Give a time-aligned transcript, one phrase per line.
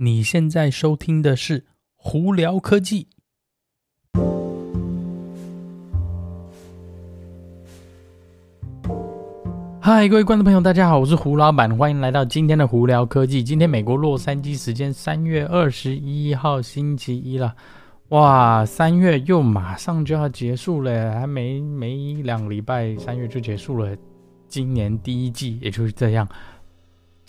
[0.00, 1.58] 你现在收听的是
[1.96, 3.08] 《胡聊科技》。
[9.80, 13.42] 嗨，各位观众朋友，大家好，我是胡老板，欢迎来到今天的《胡聊科技》。
[13.44, 17.56] 今天美国洛杉矶时间三月二十一号星期一了，
[18.10, 23.96] 哇，三月又马上就要结束了，还没没两个礼拜，三月就结束了，
[24.46, 26.28] 今年第一季也就是这样。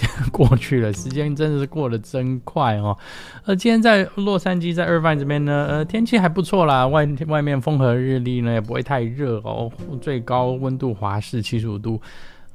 [0.32, 2.98] 过去了，时间真的是过得真快哦。
[3.46, 9.70] 呃，今天在洛杉矶，在二番这边呢，呃，天气还不错啦，外外面风和日丽呢，也不会太热哦，
[10.02, 12.02] 最高温度华氏七十五度，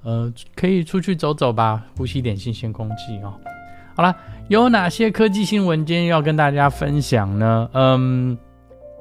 [0.03, 3.35] 呃，可以出去走走吧，呼吸点新鲜空气哦。
[3.95, 4.15] 好啦，
[4.49, 7.69] 有哪些科技新闻今天要跟大家分享呢？
[7.75, 8.39] 嗯。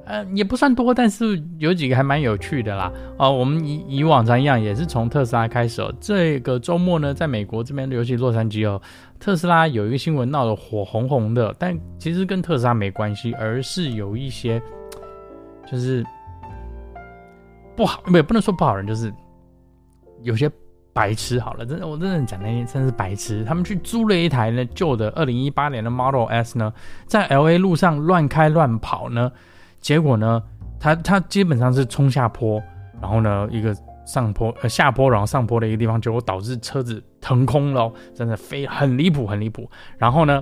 [0.05, 2.91] 呃，也不算多，但是有几个还蛮有趣的啦。
[3.17, 5.93] 哦，我们以以往常一样，也是从特斯拉开始哦。
[6.01, 8.81] 这个周末呢，在美国这边，尤其洛杉矶哦，
[9.17, 14.61] 特斯拉有一个新闻闹得火红红的，但其实跟特斯拉没关系，而是有一些
[15.71, 16.05] 就是
[17.73, 19.09] 不好，也不能说不好人，就是
[20.21, 20.51] 有些
[20.91, 21.39] 白痴。
[21.39, 23.45] 好了，真的，我真的讲那些真是白痴。
[23.45, 26.73] 他们去租了一台呢旧的二零一八年的 Model S 呢，
[27.05, 29.31] 在 LA 路上乱开乱跑呢。
[29.83, 30.41] 结果呢，
[30.79, 32.59] 他他基本上是冲下坡，
[33.01, 39.69] 然后呢，一个上坡呃下坡，然后上坡的一个地方，结果导致车子腾空了，真的非很离谱，很离谱。
[39.97, 40.41] 然后呢，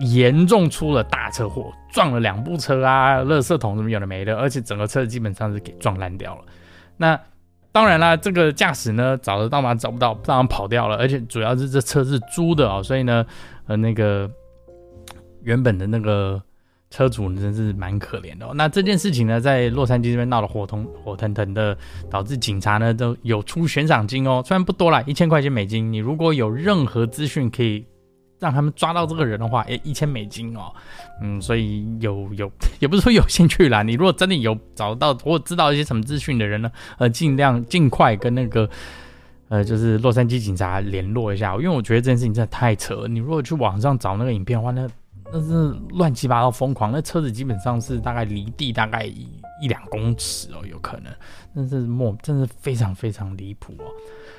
[0.00, 6.42] 严重出了大车祸，撞了两部车啊，垃圾桶什么有的没的，而且整个车子基本上是给撞烂掉了。
[6.96, 7.18] 那
[7.70, 9.72] 当然啦，这个驾驶呢找得到吗？
[9.72, 10.96] 找不到，当然跑掉了。
[10.96, 13.24] 而且主要是这车是租的哦，所以呢，
[13.68, 14.28] 呃，那个
[15.44, 16.42] 原本的那个。
[16.90, 18.52] 车主真是蛮可怜的哦。
[18.54, 21.76] 那这件事情呢，在洛杉矶这边闹得火通火腾腾的，
[22.10, 25.92] 导致警察呢都有出悬赏金哦，虽然不多啦，一千块钱美金。
[25.92, 27.84] 你如果有任何资讯可以
[28.38, 30.72] 让他们抓到这个人的话，诶，一千美金哦。
[31.22, 38.68] 嗯，所以有有也不是说有兴趣啦，你如果真的有找到或知道一些什么资讯的人呢，呃，尽量尽快跟那个
[39.48, 43.08] 呃，就是洛杉矶警察联络一下，因为我觉得这件事情真的太扯了。
[43.08, 44.86] 你如果去网上找那个影片的话，那
[45.36, 49.28] 那是乱七八糟疯狂，那车子基本上是大概离地大概一
[49.60, 51.12] 一两公尺哦，有可能，
[51.52, 53.84] 那是莫，真是非常非常离谱哦。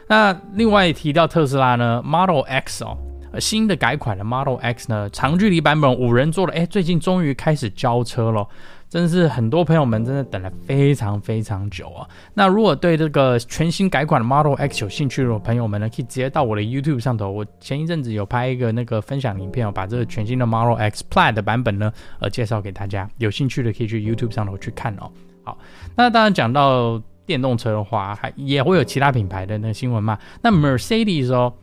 [0.08, 2.98] 那另外提到特斯拉呢，Model X 哦，
[3.40, 8.48] 新的改款的 Model X 呢，长距离版本五人座的，哎，最近终于开始交车了。
[8.90, 12.08] 真是很多朋友们真的等了非常非常久啊！
[12.34, 17.30] 那如果对这个全新改款的 Model X 有兴趣的朋友们呢，可以直接到我的 YouTube 上头。
[17.30, 23.10] 我前一阵子有拍一个那个分享影片，我把这个全新的 Model X Plaid 的版本呢，呃，介绍给大家。
[23.18, 25.12] 有兴趣的可以去 YouTube 上头去看哦。
[25.44, 25.58] 好，
[25.96, 30.18] 那当然讲到电动车的话，还也会有其他品牌的那个新闻嘛。
[30.42, 31.54] 那 Mercedes 哦，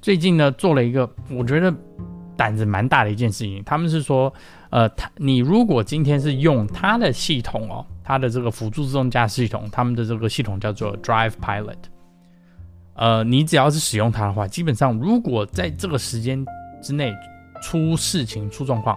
[0.00, 1.72] 最近呢做了一个我觉得
[2.36, 4.32] 胆子蛮大的一件事情，他们是说。
[4.72, 11.76] 呃，他你如果今天是用它的系统哦，它的这个辅助自动驾驶系统，他们的这个系统叫做 Drive Pilot。
[12.94, 16.42] 呃，你只要是使用它的话，基本上如果在这个时间
[16.82, 17.12] 之内
[17.60, 18.96] 出事情、出状况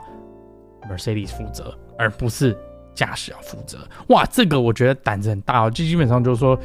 [0.89, 2.57] ，Mercedes 负责，而不是
[2.93, 3.79] 驾驶要负责。
[4.07, 6.57] 哇，这个我觉得胆子很大哦，就基本上就是说，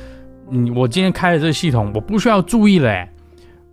[0.49, 3.11] 你我今天开的这个系统，我不需要注意了诶。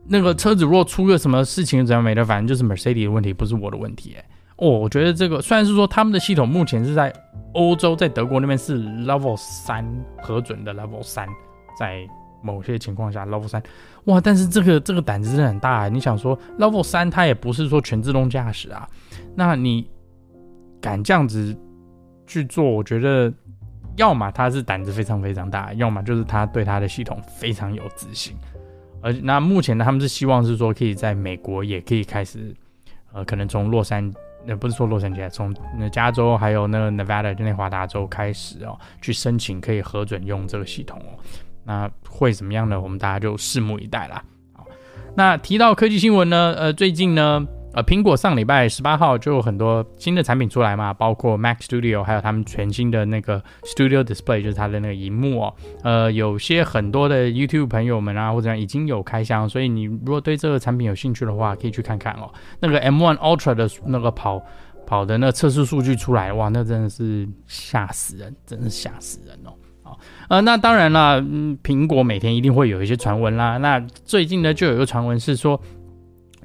[0.08, 4.26] 那个车子如果出个什么事情怎样没的，反正就是 Mercedes 的问题，不是我的问题诶。
[4.58, 7.14] 哦，我觉得这个虽然是说他们的系统目前是在
[7.54, 9.86] 欧洲，在德国那边是 Level 三
[10.18, 11.28] 核准的 Level 三，
[11.80, 12.08] 在
[12.42, 13.62] 某些情况下 Level 三，
[14.06, 14.22] 哇！
[14.22, 15.90] 但是这个这个胆子真的很大啊！
[15.90, 18.88] 你想说 Level 三，它也不是说全自动驾驶啊，
[19.36, 19.88] 那你
[20.82, 21.56] 敢这样子
[22.26, 23.32] 去做，我觉得
[23.96, 28.36] 要么他是胆子非常非常大，要么就是他对他的系统非常有自信。
[29.02, 32.56] 而那目前呢，他们是希望是说可以在美国也可以开始，
[33.14, 34.14] 呃，可能从洛杉
[34.48, 41.20] 呃不是说洛杉矶，从那加州还有那个 Nevada 内华达州开始哦，去申请可以核准用这个系统哦。
[41.64, 42.80] 那会怎么样呢？
[42.80, 44.24] 我们大家就拭目以待啦。
[44.54, 44.66] 好，
[45.16, 47.48] 那提到科技新闻呢，呃，最近呢。
[47.78, 55.54] 呃，苹果上礼拜十八号就有很多新的产品出来嘛，包括 Mac Studio，还有他们全新的那个 Studio Display，就是它的那个荧幕哦。
[55.84, 62.34] 呃，有些很多的 YouTube 朋友们啊，或者已经有开箱，所以你如果对这个产品有兴趣的话，可以去看看哦。
[62.60, 64.42] 那个 M1 Ultra 的那个跑
[64.88, 69.54] 跑的那测试数据出来，哇，那真的是吓死人，真是吓死人哦。
[69.84, 73.58] 好，呃，那当然了，嗯，苹果每天一定会有一些传闻啦。
[73.58, 75.62] 那最近呢，就有一个传闻是说，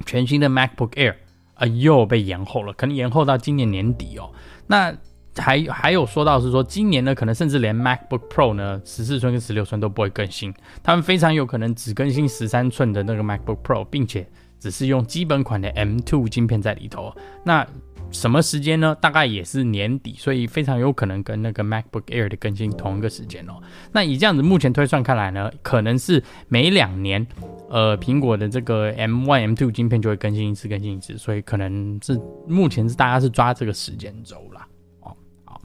[0.05, 1.15] 全新的 MacBook Air。
[1.55, 4.31] 啊，又被延后了，可能延后到今年年底哦。
[4.67, 4.95] 那
[5.35, 10.53] 还还有说到是说，今年呢，可能甚至连 MacBook Pro 呢，十四寸跟十六寸都不会更新，
[10.83, 14.27] 他们非常有可能只更新十三寸的那个 MacBook Pro，并且
[14.59, 17.13] 只是用基本款的 M2 晶片在里头。
[17.43, 17.65] 那
[18.13, 18.95] 什么时间呢？
[19.01, 23.53] 大概也是年底，所以非常有可能跟那个 MacBook Air 的更新同一个时间哦。
[23.91, 27.25] 那以这样子目前推算看来呢，可能是每两年，
[27.69, 32.17] 呃，苹果的这个 M1、M2 晶片就会更新一次，更新一次，所以可能是
[32.47, 34.65] 目前是大家是抓这个时间轴啦。
[35.01, 35.13] 哦。
[35.43, 35.59] 好，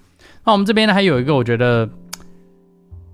[0.45, 1.89] 那我们这边呢还有一个，我觉得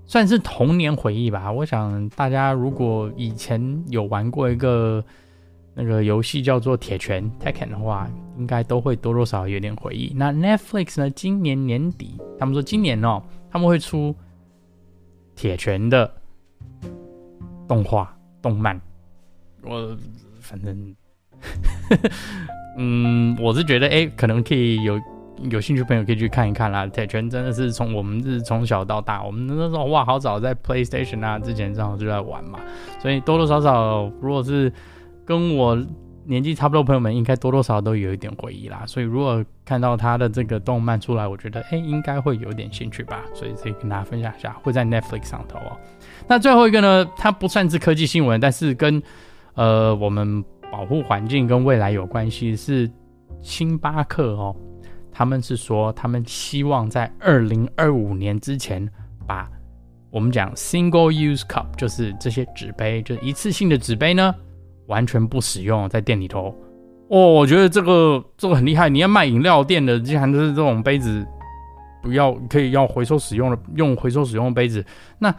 [0.07, 1.51] 算是童年回忆吧。
[1.51, 5.03] 我想大家如果以前有玩过一个。
[5.77, 10.13] 那个游戏叫做《铁拳》Tekken 的话，应该都会多多少少有点回忆。
[10.15, 11.09] 那 Netflix 呢？
[11.09, 14.13] 今年年底，他们说今年哦，他们会出
[15.35, 16.09] 《铁拳》的
[17.67, 18.79] 动画动漫。
[19.63, 19.97] 我
[20.39, 20.95] 反正，
[22.77, 24.97] 嗯，我是觉得，哎，可能可以有
[25.49, 26.85] 有兴趣朋友可以去看一看啦。
[26.89, 32.59] 《铁拳》真的是从我们是从小到大，我们那时候哇，好早在 PlayStation 啊之前正好就在玩嘛，
[33.01, 34.71] 所以多多少少，如果是
[35.25, 35.77] 跟我
[36.23, 38.83] 年纪差不多朋友们，应该多多少少都有一点回忆啦。
[38.85, 43.23] 所以如果看到他的这个动漫出来，我觉得哎，应该会有点兴趣吧。
[43.33, 45.77] 所以可以跟大家分享一下，会在 Netflix 上头哦。
[46.27, 49.01] 那最后一个呢，它不算是科技新闻，但是跟
[49.53, 52.89] 呃我们保护环境跟未来有关系，是
[53.41, 54.55] 星巴克哦。
[55.11, 58.85] 他们是说，他们希望在二零二五年之前，
[59.25, 59.49] 把
[60.09, 64.33] 我们讲 Single Use Cup，就是这些纸杯，就一次性的纸杯呢。
[64.87, 66.53] 完全不使用在店里头
[67.07, 68.89] 哦，我觉得这个这个很厉害。
[68.89, 71.23] 你要卖饮料店的，既然都是这种杯子，
[72.01, 74.83] 不要可以要回收使用的，用回收使用的杯子，
[75.19, 75.33] 那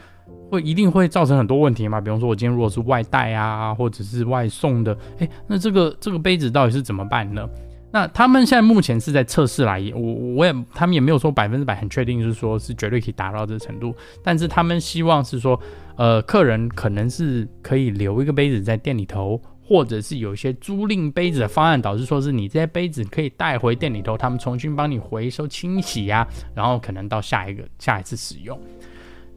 [0.48, 2.00] 会一定会造成很多问题嘛？
[2.00, 7.44] 比方说，我今天如果是外带啊，或者是外送的，哎，那这个这个杯子到底是怎么办呢？
[7.90, 13.92] 那他们现在目前是在测试来，我我也他们也没有说百分之百很确定，是说是绝对可以达到这个程度，
[14.22, 15.60] 但是他们希望是说。
[15.96, 28.58] 呃，客人可能是可以留一个杯子在店里头，或者是有一些租赁杯子的方案，导致说是你这些杯子可以带回店里头，他们重新帮你回收清洗呀、然后可能到下一个下一次使用。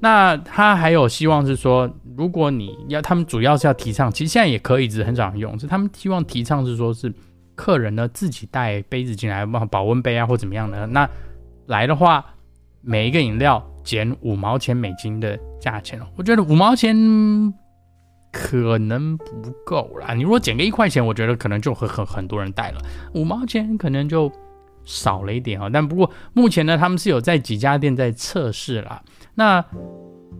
[0.02, 7.14] 那他还有希望是说，如果你要，他们主要是要提倡，其实现在也可以，只是很少人用，是他们希望提倡是说是
[7.56, 11.10] 客人呢自己带杯子进来，保温杯啊或怎么样的，那
[11.66, 12.26] 来的话，
[12.82, 13.66] 每一个饮料。
[13.82, 16.96] 减五毛钱美金的价钱，我觉得五毛钱
[18.32, 20.14] 可能不够啦。
[20.14, 22.80] 你如果减个一块钱，我觉得可能就会很很多人带了。
[23.16, 24.32] 五毛钱可能就
[24.84, 25.72] 少了一点哦。
[25.74, 29.02] 但不过目前呢，他们是有在几家店在测试啦。
[29.34, 29.66] 那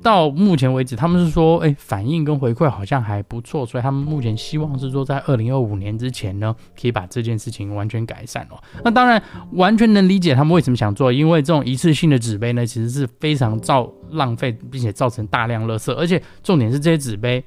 [0.02, 8.58] 到目前为止，他们是说，哎，反应跟回馈好像还不错，所以他们目前希望是说，在二零二五年之前呢，可以把这件事情完全改善哦。
[8.82, 9.22] 那当然，
[9.52, 17.44] 完全能理解他们为什么想做，因为这种一次性的纸杯呢，其实是非常造浪费，并且造成大量垃圾，而且重点是这些纸杯，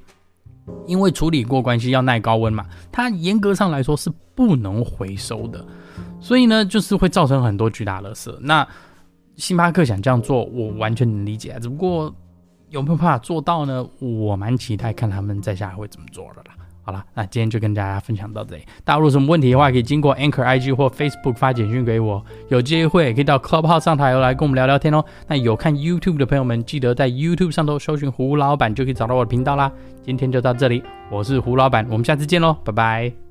[0.85, 5.65] 因为处理过关系要耐高温嘛，它严格上来说是不能回收的，
[6.19, 8.31] 所以呢，就是会造成很多巨大垃圾。
[8.41, 8.67] 那
[9.37, 12.13] 星巴克想这样做，我完全能理解，只不过。
[12.73, 13.87] 有没有办法做到呢？
[13.99, 16.55] 我蛮期待看他们在下会怎么做的啦。
[16.81, 18.63] 好了，那今天就跟大家分享到这里。
[18.83, 22.21] 大家如果有什么问题的话，可以经过 Anchor IG 或 Facebook 发简讯给我。
[22.49, 25.05] 有机会可以到 Clubhouse 上台来跟我们聊聊天哦。
[25.27, 29.71] 那有看 YouTube 的朋友们，记得在 YouTube 上头搜寻胡老板，就可以找到我的频道啦。
[30.03, 33.22] 今天就到这里，我是胡老板，我们下次见喽，拜拜。